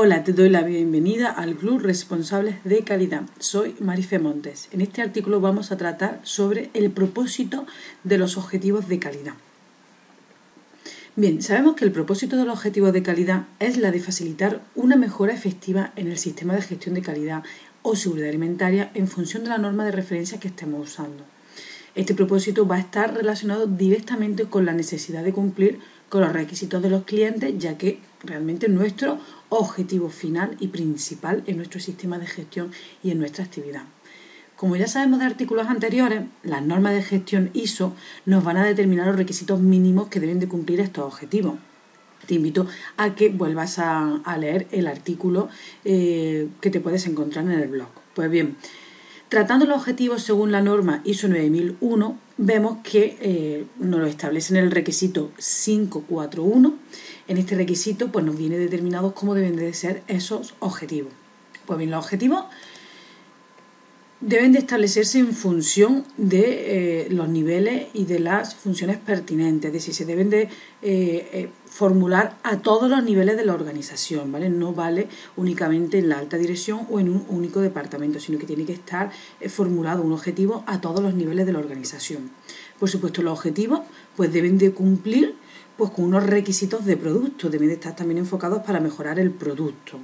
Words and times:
Hola, 0.00 0.22
te 0.22 0.32
doy 0.32 0.48
la 0.48 0.62
bienvenida 0.62 1.28
al 1.28 1.56
Club 1.56 1.80
Responsables 1.80 2.62
de 2.62 2.84
Calidad. 2.84 3.22
Soy 3.40 3.74
Marife 3.80 4.20
Montes. 4.20 4.68
En 4.70 4.80
este 4.80 5.02
artículo 5.02 5.40
vamos 5.40 5.72
a 5.72 5.76
tratar 5.76 6.20
sobre 6.22 6.70
el 6.72 6.92
propósito 6.92 7.66
de 8.04 8.16
los 8.16 8.36
objetivos 8.36 8.86
de 8.86 9.00
calidad. 9.00 9.32
Bien, 11.16 11.42
sabemos 11.42 11.74
que 11.74 11.84
el 11.84 11.90
propósito 11.90 12.36
de 12.36 12.44
los 12.44 12.54
objetivos 12.54 12.92
de 12.92 13.02
calidad 13.02 13.46
es 13.58 13.76
la 13.76 13.90
de 13.90 13.98
facilitar 13.98 14.62
una 14.76 14.94
mejora 14.94 15.34
efectiva 15.34 15.92
en 15.96 16.06
el 16.06 16.16
sistema 16.16 16.54
de 16.54 16.62
gestión 16.62 16.94
de 16.94 17.02
calidad 17.02 17.42
o 17.82 17.96
seguridad 17.96 18.28
alimentaria 18.28 18.92
en 18.94 19.08
función 19.08 19.42
de 19.42 19.48
la 19.48 19.58
norma 19.58 19.84
de 19.84 19.90
referencia 19.90 20.38
que 20.38 20.46
estemos 20.46 20.92
usando. 20.92 21.24
Este 21.96 22.14
propósito 22.14 22.68
va 22.68 22.76
a 22.76 22.80
estar 22.80 23.14
relacionado 23.14 23.66
directamente 23.66 24.44
con 24.44 24.64
la 24.64 24.74
necesidad 24.74 25.24
de 25.24 25.32
cumplir 25.32 25.80
con 26.08 26.22
los 26.22 26.32
requisitos 26.32 26.82
de 26.82 26.90
los 26.90 27.04
clientes, 27.04 27.54
ya 27.58 27.76
que 27.76 28.00
realmente 28.22 28.68
nuestro 28.68 29.18
objetivo 29.48 30.08
final 30.08 30.56
y 30.60 30.68
principal 30.68 31.42
en 31.46 31.56
nuestro 31.56 31.80
sistema 31.80 32.18
de 32.18 32.26
gestión 32.26 32.70
y 33.02 33.10
en 33.10 33.18
nuestra 33.18 33.44
actividad. 33.44 33.82
Como 34.56 34.74
ya 34.74 34.88
sabemos 34.88 35.20
de 35.20 35.26
artículos 35.26 35.68
anteriores, 35.68 36.22
las 36.42 36.62
normas 36.62 36.94
de 36.94 37.02
gestión 37.02 37.50
ISO 37.54 37.94
nos 38.26 38.42
van 38.42 38.56
a 38.56 38.66
determinar 38.66 39.06
los 39.06 39.16
requisitos 39.16 39.60
mínimos 39.60 40.08
que 40.08 40.18
deben 40.18 40.40
de 40.40 40.48
cumplir 40.48 40.80
estos 40.80 41.04
objetivos. 41.04 41.54
Te 42.26 42.34
invito 42.34 42.66
a 42.96 43.14
que 43.14 43.28
vuelvas 43.28 43.78
a, 43.78 44.20
leer 44.36 44.66
el 44.72 44.88
artículo 44.88 45.48
eh, 45.84 46.48
que 46.60 46.70
te 46.70 46.80
puedes 46.80 47.06
encontrar 47.06 47.44
en 47.44 47.52
el 47.52 47.68
blog. 47.68 47.88
Pues 48.14 48.28
bien, 48.30 48.56
tratando 49.28 49.66
los 49.66 49.78
objetivos 49.78 50.22
según 50.22 50.52
la 50.52 50.62
norma 50.62 51.02
ISO 51.04 51.28
9001, 51.28 52.18
vemos 52.36 52.78
que 52.82 53.18
eh, 53.20 53.66
nos 53.78 54.00
lo 54.00 54.06
establece 54.06 54.56
en 54.56 54.64
el 54.64 54.70
requisito 54.70 55.32
541 55.36 56.74
en 57.28 57.36
este 57.36 57.54
requisito 57.54 58.10
pues 58.10 58.24
nos 58.24 58.36
viene 58.36 58.56
determinado 58.56 59.14
cómo 59.14 59.34
deben 59.34 59.56
de 59.56 59.72
ser 59.74 60.02
esos 60.08 60.54
objetivos. 60.60 61.12
Pues 61.66 61.78
bien, 61.78 61.90
los 61.90 62.02
objetivos 62.02 62.44
deben 64.20 64.52
de 64.52 64.58
establecerse 64.58 65.18
en 65.18 65.32
función 65.32 66.04
de 66.16 67.04
eh, 67.06 67.08
los 67.10 67.28
niveles 67.28 67.86
y 67.94 68.04
de 68.04 68.18
las 68.18 68.54
funciones 68.54 68.96
pertinentes, 68.96 69.68
es 69.68 69.72
decir, 69.72 69.94
se 69.94 70.04
deben 70.04 70.28
de 70.28 70.42
eh, 70.42 70.50
eh, 70.82 71.50
formular 71.66 72.36
a 72.42 72.58
todos 72.58 72.90
los 72.90 73.04
niveles 73.04 73.36
de 73.36 73.44
la 73.44 73.54
organización, 73.54 74.32
¿vale? 74.32 74.50
No 74.50 74.72
vale 74.72 75.08
únicamente 75.36 75.98
en 75.98 76.08
la 76.08 76.18
alta 76.18 76.36
dirección 76.36 76.86
o 76.90 76.98
en 76.98 77.10
un 77.10 77.24
único 77.28 77.60
departamento, 77.60 78.18
sino 78.18 78.38
que 78.38 78.46
tiene 78.46 78.64
que 78.64 78.72
estar 78.72 79.10
formulado 79.48 80.02
un 80.02 80.12
objetivo 80.12 80.64
a 80.66 80.80
todos 80.80 81.00
los 81.00 81.14
niveles 81.14 81.46
de 81.46 81.52
la 81.52 81.60
organización. 81.60 82.30
Por 82.78 82.90
supuesto, 82.90 83.22
los 83.22 83.38
objetivos 83.38 83.80
pues 84.16 84.32
deben 84.32 84.58
de 84.58 84.72
cumplir 84.72 85.36
pues 85.76 85.92
con 85.92 86.06
unos 86.06 86.26
requisitos 86.26 86.84
de 86.84 86.96
producto, 86.96 87.48
deben 87.50 87.68
de 87.68 87.74
estar 87.74 87.94
también 87.94 88.18
enfocados 88.18 88.64
para 88.64 88.80
mejorar 88.80 89.20
el 89.20 89.30
producto. 89.30 90.00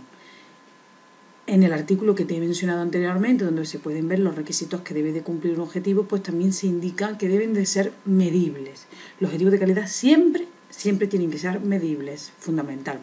En 1.46 1.62
el 1.62 1.74
artículo 1.74 2.14
que 2.14 2.24
te 2.24 2.36
he 2.36 2.40
mencionado 2.40 2.80
anteriormente, 2.80 3.44
donde 3.44 3.66
se 3.66 3.78
pueden 3.78 4.08
ver 4.08 4.18
los 4.18 4.34
requisitos 4.34 4.80
que 4.80 4.94
debe 4.94 5.12
de 5.12 5.22
cumplir 5.22 5.54
un 5.54 5.60
objetivo, 5.60 6.04
pues 6.04 6.22
también 6.22 6.54
se 6.54 6.66
indica 6.66 7.18
que 7.18 7.28
deben 7.28 7.52
de 7.52 7.66
ser 7.66 7.92
medibles. 8.06 8.86
Los 9.20 9.28
objetivos 9.28 9.52
de 9.52 9.58
calidad 9.58 9.86
siempre, 9.86 10.48
siempre 10.70 11.06
tienen 11.06 11.30
que 11.30 11.38
ser 11.38 11.60
medibles, 11.60 12.32
fundamental. 12.38 12.98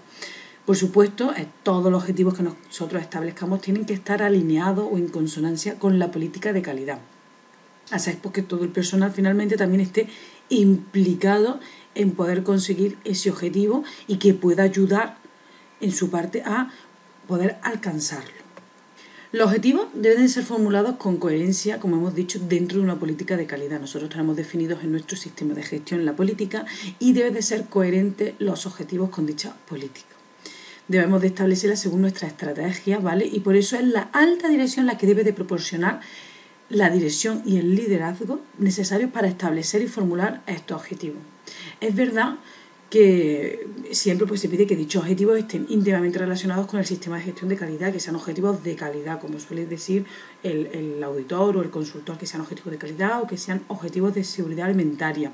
Por 0.66 0.76
supuesto, 0.76 1.36
eh, 1.36 1.48
todos 1.62 1.92
los 1.92 2.02
objetivos 2.02 2.34
que 2.34 2.42
nosotros 2.42 3.02
establezcamos 3.04 3.62
tienen 3.62 3.86
que 3.86 3.94
estar 3.94 4.24
alineados 4.24 4.88
o 4.92 4.98
en 4.98 5.10
consonancia 5.10 5.78
con 5.78 6.00
la 6.00 6.10
política 6.10 6.52
de 6.52 6.64
calidad. 6.64 7.00
Así 7.92 8.10
es 8.10 8.16
porque 8.16 8.42
todo 8.42 8.64
el 8.64 8.70
personal 8.70 9.12
finalmente 9.12 9.56
también 9.56 9.82
esté 9.82 10.08
implicado 10.50 11.60
en 11.94 12.12
poder 12.12 12.42
conseguir 12.42 12.98
ese 13.04 13.30
objetivo 13.30 13.84
y 14.08 14.18
que 14.18 14.34
pueda 14.34 14.64
ayudar 14.64 15.18
en 15.80 15.92
su 15.92 16.10
parte 16.10 16.42
a 16.44 16.72
poder 17.28 17.58
alcanzarlo. 17.64 18.42
Los 19.34 19.48
objetivos 19.48 19.88
deben 19.94 20.28
ser 20.28 20.44
formulados 20.44 20.98
con 20.98 21.16
coherencia, 21.16 21.80
como 21.80 21.96
hemos 21.96 22.14
dicho, 22.14 22.38
dentro 22.38 22.80
de 22.80 22.84
una 22.84 23.00
política 23.00 23.38
de 23.38 23.46
calidad. 23.46 23.80
Nosotros 23.80 24.10
tenemos 24.10 24.36
definidos 24.36 24.84
en 24.84 24.92
nuestro 24.92 25.16
sistema 25.16 25.54
de 25.54 25.64
gestión 25.64 26.04
la 26.04 26.18
política 26.18 26.66
y 27.00 27.14
deben 27.14 27.36
de 27.36 27.42
ser 27.42 27.66
coherentes 27.66 28.34
los 28.40 28.66
objetivos 28.66 29.10
con 29.10 29.26
dicha 29.26 29.56
política. 29.70 30.08
Debemos 30.90 31.22
de 31.22 31.28
establecerla 31.28 31.78
según 31.78 32.02
nuestra 32.02 32.28
estrategia, 32.28 33.00
¿vale? 33.00 33.26
Y 33.26 33.40
por 33.40 33.56
eso 33.56 33.78
es 33.78 33.86
la 33.86 34.10
alta 34.12 34.50
dirección 34.50 34.86
la 34.86 34.98
que 34.98 35.08
debe 35.08 35.24
de 35.24 35.32
proporcionar 35.32 36.02
la 36.68 36.90
dirección 36.90 37.42
y 37.46 37.56
el 37.56 37.76
liderazgo 37.76 38.42
necesarios 38.58 39.12
para 39.12 39.30
establecer 39.30 39.82
y 39.82 39.88
formular 39.88 40.42
estos 40.46 40.76
objetivos. 40.76 41.20
Es 41.80 41.96
verdad 41.96 42.36
que 42.92 43.68
siempre 43.92 44.28
pues, 44.28 44.42
se 44.42 44.50
pide 44.50 44.68
que 44.68 44.76
dichos 44.76 45.02
objetivos 45.02 45.40
estén 45.40 45.66
íntimamente 45.70 46.20
relacionados 46.20 46.68
con 46.68 46.78
el 46.80 46.86
sistema 46.86 47.16
de 47.16 47.24
gestión 47.24 47.50
de 47.50 47.56
calidad, 47.56 47.94
que 47.94 48.02
sean 48.02 48.18
objetivos 48.18 48.64
de 48.64 48.76
calidad, 48.76 49.20
como 49.20 49.40
suele 49.40 49.66
decir 49.66 50.06
el, 50.44 50.68
el 50.68 51.04
auditor 51.04 51.56
o 51.56 51.62
el 51.62 51.70
consultor, 51.70 52.18
que 52.18 52.28
sean 52.28 52.42
objetivos 52.42 52.72
de 52.72 52.78
calidad 52.78 53.22
o 53.22 53.28
que 53.28 53.38
sean 53.38 53.64
objetivos 53.70 54.14
de 54.14 54.26
seguridad 54.26 54.66
alimentaria. 54.66 55.32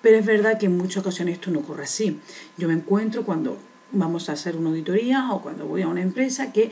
Pero 0.00 0.16
es 0.16 0.24
verdad 0.24 0.58
que 0.58 0.66
en 0.66 0.76
muchas 0.78 0.98
ocasiones 0.98 1.34
esto 1.34 1.50
no 1.50 1.58
ocurre 1.58 1.82
así. 1.82 2.20
Yo 2.56 2.68
me 2.68 2.74
encuentro 2.74 3.24
cuando 3.24 3.58
vamos 3.90 4.28
a 4.28 4.32
hacer 4.32 4.56
una 4.56 4.70
auditoría 4.70 5.32
o 5.32 5.42
cuando 5.42 5.66
voy 5.66 5.82
a 5.82 5.88
una 5.88 6.02
empresa 6.02 6.52
que 6.52 6.70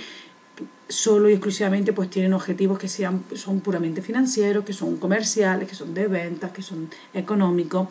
solo 0.89 1.29
y 1.29 1.33
exclusivamente 1.33 1.93
pues 1.93 2.09
tienen 2.09 2.35
objetivos 2.35 2.79
que 2.79 2.87
sean, 2.87 3.25
son 3.35 3.59
puramente 3.61 4.01
financieros, 4.01 4.65
que 4.65 4.73
son 4.73 4.99
comerciales, 4.99 5.69
que 5.69 5.75
son 5.75 5.93
de 5.93 6.07
ventas, 6.07 6.53
que 6.53 6.63
son 6.63 6.89
económicos. 7.13 7.89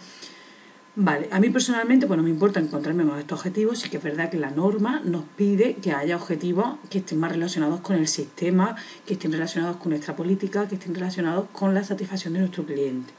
Vale, 0.96 1.28
a 1.32 1.40
mí 1.40 1.50
personalmente 1.50 2.06
pues 2.06 2.18
no 2.18 2.24
me 2.24 2.30
importa 2.30 2.60
encontrarme 2.60 3.04
más 3.04 3.20
estos 3.20 3.40
objetivos, 3.40 3.80
sí 3.80 3.90
que 3.90 3.98
es 3.98 4.04
verdad 4.04 4.30
que 4.30 4.38
la 4.38 4.52
norma 4.52 5.02
nos 5.04 5.24
pide 5.36 5.74
que 5.82 5.92
haya 5.92 6.16
objetivos 6.16 6.78
que 6.92 7.00
estén 7.00 7.20
más 7.20 7.32
relacionados 7.32 7.82
con 7.82 7.96
el 7.96 8.08
sistema, 8.08 8.76
que 9.08 9.14
estén 9.14 9.32
relacionados 9.32 9.78
con 9.78 9.90
nuestra 9.90 10.16
política, 10.16 10.68
que 10.68 10.76
estén 10.76 10.94
relacionados 10.94 11.48
con 11.52 11.74
la 11.74 11.84
satisfacción 11.84 12.34
de 12.34 12.42
nuestro 12.42 12.64
cliente. 12.64 13.12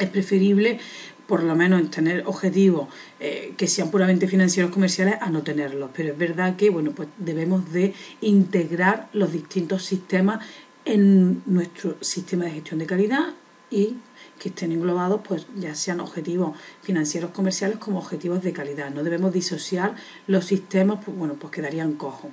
Es 0.00 0.08
preferible 0.10 0.80
por 1.28 1.44
lo 1.44 1.54
menos 1.54 1.88
tener 1.90 2.24
objetivos 2.26 2.88
eh, 3.20 3.52
que 3.56 3.68
sean 3.68 3.92
puramente 3.92 4.26
financieros 4.26 4.72
comerciales 4.72 5.16
a 5.20 5.30
no 5.30 5.42
tenerlos. 5.42 5.90
Pero 5.94 6.12
es 6.12 6.18
verdad 6.18 6.56
que 6.56 6.70
bueno, 6.70 6.92
pues 6.92 7.08
debemos 7.18 7.70
de 7.72 7.94
integrar 8.22 9.08
los 9.12 9.32
distintos 9.32 9.84
sistemas 9.84 10.44
en 10.84 11.42
nuestro 11.46 11.96
sistema 12.00 12.46
de 12.46 12.52
gestión 12.52 12.80
de 12.80 12.86
calidad 12.86 13.34
y 13.70 13.96
que 14.38 14.48
estén 14.50 14.72
englobados, 14.72 15.20
pues 15.26 15.46
ya 15.56 15.74
sean 15.74 16.00
objetivos 16.00 16.56
financieros 16.82 17.30
comerciales 17.32 17.78
como 17.78 17.98
objetivos 17.98 18.42
de 18.42 18.52
calidad. 18.52 18.90
No 18.90 19.02
debemos 19.02 19.32
disociar 19.32 19.94
los 20.26 20.44
sistemas, 20.44 21.04
pues 21.04 21.16
bueno, 21.16 21.34
pues 21.34 21.52
quedarían 21.52 21.94
cojos. 21.94 22.30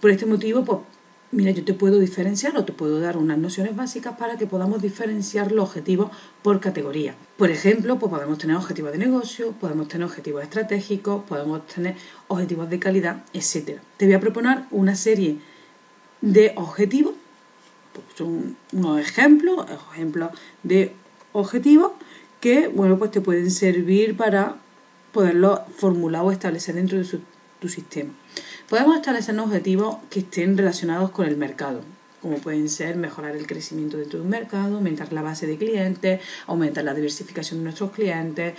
Por 0.00 0.10
este 0.10 0.26
motivo, 0.26 0.64
pues 0.64 0.78
Mira, 1.34 1.50
yo 1.50 1.64
te 1.64 1.72
puedo 1.72 1.98
diferenciar 1.98 2.54
o 2.58 2.66
te 2.66 2.74
puedo 2.74 3.00
dar 3.00 3.16
unas 3.16 3.38
nociones 3.38 3.74
básicas 3.74 4.18
para 4.18 4.36
que 4.36 4.46
podamos 4.46 4.82
diferenciar 4.82 5.50
los 5.50 5.64
objetivos 5.64 6.10
por 6.42 6.60
categoría. 6.60 7.14
Por 7.38 7.50
ejemplo, 7.50 7.98
pues 7.98 8.12
podemos 8.12 8.36
tener 8.36 8.54
objetivos 8.54 8.92
de 8.92 8.98
negocio, 8.98 9.52
podemos 9.52 9.88
tener 9.88 10.04
objetivos 10.04 10.42
estratégicos, 10.42 11.24
podemos 11.24 11.66
tener 11.66 11.96
objetivos 12.28 12.68
de 12.68 12.78
calidad, 12.78 13.24
etc. 13.32 13.80
Te 13.96 14.04
voy 14.04 14.14
a 14.14 14.20
proponer 14.20 14.64
una 14.72 14.94
serie 14.94 15.38
de 16.20 16.52
objetivos, 16.56 17.14
pues 17.94 18.04
son 18.14 18.54
unos 18.72 19.00
ejemplos, 19.00 19.64
ejemplos 19.94 20.32
de 20.62 20.92
objetivos 21.32 21.92
que, 22.40 22.68
bueno, 22.68 22.98
pues 22.98 23.10
te 23.10 23.20
pueden 23.20 23.50
servir 23.50 24.16
para 24.16 24.56
poderlo 25.12 25.64
formular 25.76 26.22
o 26.22 26.32
establecer 26.32 26.74
dentro 26.74 26.98
de 26.98 27.06
tu 27.60 27.68
sistema. 27.68 28.10
Podemos 28.68 28.96
establecer 28.96 29.38
objetivos 29.38 29.96
que 30.10 30.20
estén 30.20 30.56
relacionados 30.56 31.10
con 31.10 31.26
el 31.26 31.36
mercado, 31.36 31.82
como 32.20 32.38
pueden 32.38 32.68
ser 32.68 32.96
mejorar 32.96 33.36
el 33.36 33.46
crecimiento 33.46 33.98
dentro 33.98 34.18
de 34.18 34.24
un 34.24 34.30
mercado, 34.30 34.76
aumentar 34.76 35.12
la 35.12 35.22
base 35.22 35.46
de 35.46 35.58
clientes, 35.58 36.20
aumentar 36.46 36.84
la 36.84 36.94
diversificación 36.94 37.60
de 37.60 37.64
nuestros 37.64 37.90
clientes, 37.90 38.54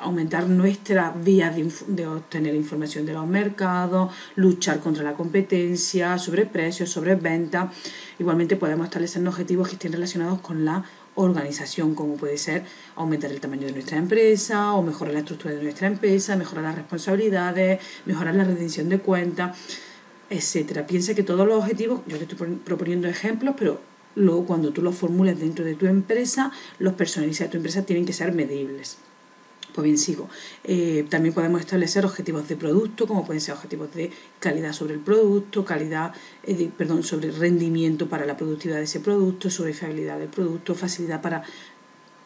aumentar 0.00 0.48
nuestras 0.48 1.22
vías 1.22 1.54
de, 1.86 2.06
obtener 2.06 2.54
información 2.54 3.06
de 3.06 3.12
los 3.12 3.26
mercados, 3.26 4.12
luchar 4.34 4.80
contra 4.80 5.04
la 5.04 5.12
competencia, 5.12 6.18
sobre 6.18 6.46
precios, 6.46 6.90
sobre 6.90 7.14
ventas. 7.14 7.70
Igualmente 8.18 8.56
podemos 8.56 8.86
establecer 8.86 9.26
objetivos 9.26 9.68
que 9.68 9.74
estén 9.74 9.92
relacionados 9.92 10.40
con 10.40 10.64
la 10.64 10.84
organización, 11.22 11.94
como 11.94 12.16
puede 12.16 12.38
ser 12.38 12.64
aumentar 12.96 13.30
el 13.30 13.40
tamaño 13.40 13.66
de 13.66 13.72
nuestra 13.72 13.96
empresa 13.98 14.74
o 14.74 14.82
mejorar 14.82 15.14
la 15.14 15.20
estructura 15.20 15.54
de 15.54 15.62
nuestra 15.62 15.86
empresa, 15.86 16.36
mejorar 16.36 16.64
las 16.64 16.76
responsabilidades, 16.76 17.80
mejorar 18.06 18.34
la 18.34 18.44
redención 18.44 18.88
de 18.88 18.98
cuentas, 18.98 19.56
etcétera. 20.28 20.86
Piensa 20.86 21.14
que 21.14 21.22
todos 21.22 21.46
los 21.46 21.58
objetivos, 21.58 22.00
yo 22.06 22.16
te 22.16 22.24
estoy 22.24 22.56
proponiendo 22.64 23.08
ejemplos, 23.08 23.54
pero 23.58 23.80
luego 24.14 24.46
cuando 24.46 24.72
tú 24.72 24.82
los 24.82 24.94
formules 24.94 25.38
dentro 25.38 25.64
de 25.64 25.74
tu 25.74 25.86
empresa, 25.86 26.52
los 26.78 26.94
personalizados 26.94 27.48
de 27.48 27.52
tu 27.52 27.56
empresa 27.58 27.82
tienen 27.84 28.06
que 28.06 28.12
ser 28.12 28.32
medibles. 28.32 28.98
Pues 29.74 29.84
bien, 29.84 29.98
sigo. 29.98 30.28
Eh, 30.64 31.06
también 31.08 31.34
podemos 31.34 31.60
establecer 31.60 32.04
objetivos 32.04 32.48
de 32.48 32.56
producto, 32.56 33.06
como 33.06 33.24
pueden 33.24 33.40
ser 33.40 33.54
objetivos 33.54 33.94
de 33.94 34.10
calidad 34.38 34.72
sobre 34.72 34.94
el 34.94 35.00
producto, 35.00 35.64
calidad, 35.64 36.12
eh, 36.44 36.70
perdón, 36.76 37.02
sobre 37.02 37.30
rendimiento 37.30 38.08
para 38.08 38.26
la 38.26 38.36
productividad 38.36 38.78
de 38.78 38.84
ese 38.84 39.00
producto, 39.00 39.50
sobre 39.50 39.72
fiabilidad 39.72 40.18
del 40.18 40.28
producto, 40.28 40.74
facilidad 40.74 41.20
para 41.22 41.44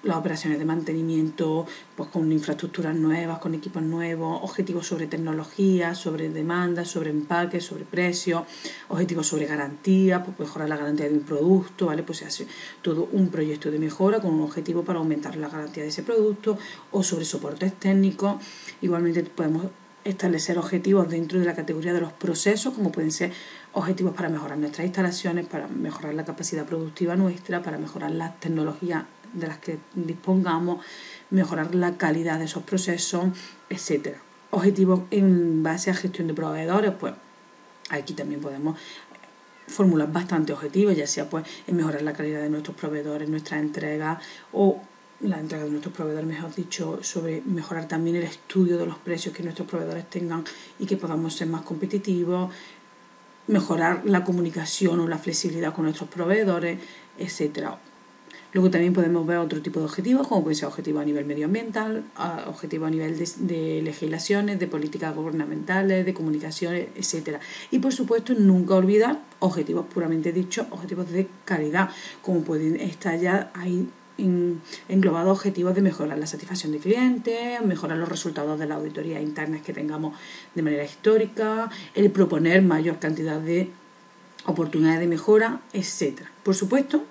las 0.04 0.16
operaciones 0.16 0.58
de 0.58 0.64
mantenimiento 0.64 1.66
pues 1.96 2.08
con 2.10 2.30
infraestructuras 2.30 2.94
nuevas, 2.94 3.38
con 3.38 3.54
equipos 3.54 3.82
nuevos, 3.82 4.40
objetivos 4.42 4.86
sobre 4.86 5.06
tecnología, 5.06 5.94
sobre 5.94 6.28
demanda, 6.28 6.84
sobre 6.84 7.10
empaque, 7.10 7.60
sobre 7.60 7.84
precio, 7.84 8.46
objetivos 8.88 9.26
sobre 9.26 9.46
garantía, 9.46 10.22
pues 10.22 10.38
mejorar 10.38 10.68
la 10.68 10.76
garantía 10.76 11.08
de 11.08 11.14
un 11.14 11.20
producto, 11.20 11.86
¿vale? 11.86 12.02
Pues 12.02 12.18
se 12.18 12.26
hace 12.26 12.46
todo 12.82 13.08
un 13.12 13.28
proyecto 13.28 13.70
de 13.70 13.78
mejora 13.78 14.20
con 14.20 14.34
un 14.34 14.42
objetivo 14.42 14.84
para 14.84 14.98
aumentar 14.98 15.36
la 15.36 15.48
garantía 15.48 15.82
de 15.82 15.88
ese 15.88 16.02
producto 16.02 16.58
o 16.92 17.02
sobre 17.02 17.24
soportes 17.24 17.74
técnicos. 17.74 18.42
Igualmente 18.82 19.22
podemos 19.24 19.66
establecer 20.04 20.58
objetivos 20.58 21.08
dentro 21.08 21.38
de 21.40 21.46
la 21.46 21.54
categoría 21.54 21.94
de 21.94 22.00
los 22.00 22.12
procesos, 22.12 22.74
como 22.74 22.92
pueden 22.92 23.10
ser 23.10 23.32
objetivos 23.72 24.14
para 24.14 24.28
mejorar 24.28 24.58
nuestras 24.58 24.84
instalaciones, 24.84 25.46
para 25.46 25.66
mejorar 25.66 26.14
la 26.14 26.24
capacidad 26.24 26.66
productiva 26.66 27.16
nuestra, 27.16 27.62
para 27.62 27.78
mejorar 27.78 28.10
las 28.10 28.38
tecnologías 28.38 29.04
de 29.34 29.46
las 29.46 29.58
que 29.58 29.78
dispongamos, 29.94 30.84
mejorar 31.31 31.75
la 31.75 31.96
calidad 31.96 32.38
de 32.38 32.46
esos 32.46 32.62
procesos, 32.62 33.26
etcétera. 33.69 34.19
Objetivos 34.50 35.02
en 35.10 35.62
base 35.62 35.90
a 35.90 35.94
gestión 35.94 36.28
de 36.28 36.34
proveedores, 36.34 36.92
pues 36.98 37.14
aquí 37.90 38.14
también 38.14 38.40
podemos 38.40 38.78
formular 39.66 40.12
bastante 40.12 40.52
objetivos, 40.52 40.96
ya 40.96 41.06
sea 41.06 41.28
pues 41.28 41.44
en 41.66 41.76
mejorar 41.76 42.02
la 42.02 42.12
calidad 42.12 42.40
de 42.42 42.50
nuestros 42.50 42.76
proveedores, 42.76 43.28
nuestras 43.28 43.60
entregas 43.60 44.22
o 44.52 44.81
la 45.20 45.38
entrega 45.38 45.64
de 45.64 45.70
nuestros 45.70 45.94
proveedores, 45.94 46.26
mejor 46.26 46.54
dicho, 46.54 46.98
sobre 47.02 47.40
mejorar 47.42 47.88
también 47.88 48.16
el 48.16 48.25
estudio 48.25 48.76
de 48.78 48.86
los 48.86 48.98
precios 48.98 49.34
que 49.34 49.42
nuestros 49.42 49.66
proveedores 49.69 50.08
tengan 50.10 50.44
y 50.78 50.86
que 50.86 50.96
podamos 50.96 51.34
ser 51.34 51.48
más 51.48 51.62
competitivos, 51.62 52.52
mejorar 53.46 54.02
la 54.04 54.25
comunicación 54.25 55.00
o 55.00 55.08
la 55.08 55.19
flexibilidad 55.19 55.75
con 55.75 55.84
nuestros 55.84 56.08
proveedores, 56.08 56.78
etcétera. 57.19 57.78
Luego 58.54 58.70
también 58.70 58.92
podemos 58.92 59.26
ver 59.26 59.38
otro 59.38 59.60
tipo 59.60 59.80
de 59.80 59.86
objetivos, 59.86 60.28
como 60.28 60.44
puede 60.44 60.54
ser 60.54 60.68
objetivos 60.68 61.02
a 61.02 61.04
nivel 61.04 61.26
medioambiental, 61.26 62.04
objetivos 62.46 62.86
a 62.86 62.90
nivel 62.90 63.18
de, 63.18 63.82
legislaciones, 63.82 64.60
de 64.60 64.68
políticas 64.68 65.12
gubernamentales, 65.12 66.06
de 66.06 66.14
comunicaciones, 66.14 66.86
etcétera. 66.94 67.40
Y 67.72 67.80
por 67.80 67.92
supuesto, 67.92 68.32
nunca 68.34 68.76
olvidar 68.76 69.20
objetivos 69.40 69.86
puramente 69.92 70.32
dichos, 70.32 70.68
objetivos 70.70 71.10
de 71.10 71.26
calidad, 71.44 71.90
como 72.22 72.42
pueden 72.42 72.76
estar 72.76 73.18
ya 73.18 73.50
ahí 73.54 73.88
englobados 74.88 75.36
objetivos 75.36 75.74
de 75.74 75.82
mejorar 75.82 76.16
la 76.16 76.28
satisfacción 76.28 76.70
de 76.70 76.78
clientes, 76.78 77.60
mejorar 77.64 77.98
los 77.98 78.08
resultados 78.08 78.60
de 78.60 78.66
las 78.66 78.78
auditorías 78.78 79.20
internas 79.20 79.62
que 79.62 79.72
tengamos 79.72 80.16
de 80.54 80.62
manera 80.62 80.84
histórica, 80.84 81.70
el 81.96 82.08
proponer 82.12 82.62
mayor 82.62 83.00
cantidad 83.00 83.40
de 83.40 83.70
oportunidades 84.46 85.00
de 85.00 85.08
mejora, 85.08 85.60
etcétera. 85.72 86.30
Por 86.44 86.54
supuesto, 86.54 87.04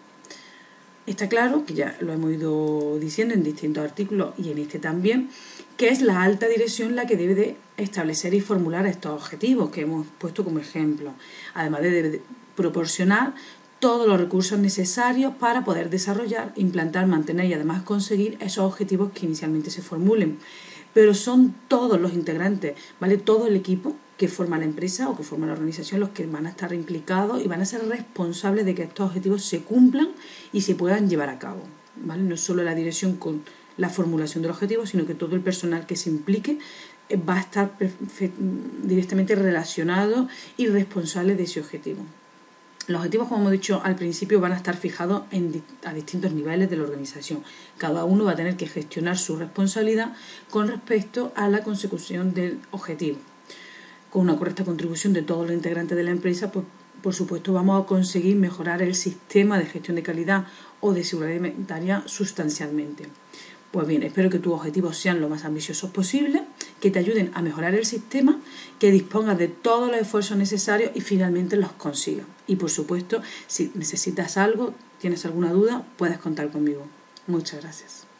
Está 1.05 1.27
claro, 1.27 1.65
que 1.65 1.73
ya 1.73 1.97
lo 1.99 2.13
hemos 2.13 2.31
ido 2.31 2.97
diciendo 2.97 3.33
en 3.33 3.43
distintos 3.43 3.83
artículos 3.83 4.33
y 4.37 4.51
en 4.51 4.57
este 4.57 4.79
también, 4.79 5.29
que 5.75 5.89
es 5.89 6.01
la 6.01 6.23
alta 6.23 6.47
dirección 6.47 6.95
la 6.95 7.05
que 7.05 7.17
debe 7.17 7.35
de 7.35 7.57
establecer 7.75 8.33
y 8.33 8.39
formular 8.39 8.85
estos 8.85 9.11
objetivos 9.11 9.69
que 9.69 9.81
hemos 9.81 10.07
puesto 10.17 10.45
como 10.45 10.59
ejemplo, 10.59 11.11
además 11.53 11.81
de 11.81 12.21
proporcionar 12.55 13.33
todos 13.79 14.07
los 14.07 14.17
recursos 14.17 14.57
necesarios 14.59 15.33
para 15.35 15.65
poder 15.65 15.89
desarrollar, 15.89 16.53
implantar, 16.55 17.05
mantener 17.05 17.47
y 17.47 17.53
además 17.53 17.83
conseguir 17.83 18.37
esos 18.39 18.63
objetivos 18.63 19.11
que 19.11 19.25
inicialmente 19.25 19.71
se 19.71 19.81
formulen. 19.81 20.39
Pero 20.93 21.13
son 21.13 21.53
todos 21.67 21.99
los 21.99 22.13
integrantes, 22.13 22.75
¿vale? 23.01 23.17
Todo 23.17 23.47
el 23.47 23.57
equipo 23.57 23.97
que 24.23 24.29
forma 24.29 24.57
la 24.57 24.63
empresa 24.63 25.09
o 25.09 25.17
que 25.17 25.23
forma 25.23 25.47
la 25.47 25.51
organización 25.51 25.99
los 25.99 26.11
que 26.15 26.25
van 26.25 26.45
a 26.45 26.49
estar 26.49 26.71
implicados 26.73 27.43
y 27.43 27.47
van 27.49 27.59
a 27.59 27.65
ser 27.65 27.85
responsables 27.89 28.63
de 28.65 28.73
que 28.73 28.83
estos 28.83 29.07
objetivos 29.07 29.43
se 29.43 29.63
cumplan 29.63 30.07
y 30.53 30.61
se 30.61 30.75
puedan 30.75 31.09
llevar 31.09 31.27
a 31.27 31.39
cabo. 31.39 31.61
¿vale? 31.97 32.23
No 32.23 32.37
solo 32.37 32.63
la 32.63 32.73
dirección 32.73 33.17
con 33.17 33.43
la 33.75 33.89
formulación 33.89 34.41
del 34.41 34.51
objetivo, 34.51 34.85
sino 34.85 35.05
que 35.05 35.13
todo 35.13 35.35
el 35.35 35.41
personal 35.41 35.85
que 35.85 35.97
se 35.97 36.09
implique 36.09 36.57
eh, 37.09 37.17
va 37.17 37.35
a 37.35 37.41
estar 37.41 37.73
directamente 38.83 39.35
relacionado 39.35 40.29
y 40.55 40.67
responsable 40.67 41.35
de 41.35 41.43
ese 41.43 41.59
objetivo. 41.59 41.99
Los 42.87 42.99
objetivos, 42.99 43.27
como 43.27 43.41
hemos 43.41 43.51
dicho 43.51 43.81
al 43.83 43.97
principio, 43.97 44.39
van 44.39 44.53
a 44.53 44.55
estar 44.55 44.77
fijados 44.77 45.23
a 45.83 45.93
distintos 45.93 46.31
niveles 46.31 46.69
de 46.69 46.77
la 46.77 46.83
organización. 46.83 47.43
Cada 47.77 48.05
uno 48.05 48.23
va 48.23 48.31
a 48.31 48.35
tener 48.37 48.55
que 48.55 48.67
gestionar 48.67 49.17
su 49.17 49.35
responsabilidad 49.35 50.13
con 50.49 50.69
respecto 50.69 51.33
a 51.35 51.49
la 51.49 51.61
consecución 51.61 52.33
del 52.33 52.61
objetivo 52.71 53.17
con 54.13 54.21
una 54.21 54.37
correcta 54.37 54.63
contribución 54.63 55.11
de 55.11 55.23
todos 55.23 55.47
los 55.47 55.55
integrantes 55.55 55.97
de 55.97 56.03
la 56.03 56.11
empresa, 56.11 56.51
pues 56.51 56.65
por 57.01 57.15
supuesto 57.15 57.51
vamos 57.51 57.83
a 57.83 57.87
conseguir 57.87 58.35
mejorar 58.35 58.83
el 58.83 58.93
sistema 58.93 59.57
de 59.57 59.65
gestión 59.65 59.95
de 59.95 60.03
calidad 60.03 60.45
o 60.81 60.93
de 60.93 61.03
seguridad 61.03 61.31
alimentaria 61.31 62.03
sustancialmente. 62.05 63.07
Pues 63.71 63.87
bien, 63.87 64.03
espero 64.03 64.29
que 64.29 64.37
tus 64.37 64.53
objetivos 64.53 64.97
sean 64.97 65.19
lo 65.19 65.29
más 65.29 65.45
ambiciosos 65.45 65.89
posible, 65.89 66.43
que 66.79 66.91
te 66.91 66.99
ayuden 66.99 67.31
a 67.33 67.41
mejorar 67.41 67.73
el 67.73 67.87
sistema, 67.87 68.39
que 68.77 68.91
dispongas 68.91 69.39
de 69.39 69.47
todos 69.47 69.89
los 69.89 69.99
esfuerzos 69.99 70.37
necesarios 70.37 70.91
y 70.93 71.01
finalmente 71.01 71.55
los 71.55 71.71
consigas. 71.71 72.27
Y 72.45 72.57
por 72.57 72.69
supuesto, 72.69 73.23
si 73.47 73.71
necesitas 73.73 74.37
algo, 74.37 74.75
tienes 74.99 75.25
alguna 75.25 75.51
duda, 75.51 75.87
puedes 75.97 76.19
contar 76.19 76.51
conmigo. 76.51 76.85
Muchas 77.25 77.61
gracias. 77.61 78.12